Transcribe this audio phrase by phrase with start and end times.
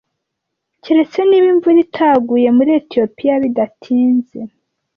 [0.83, 4.39] Keretse niba imvura itaguye muri Etiyopiya bidatinze,